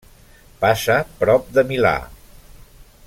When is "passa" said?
0.63-0.95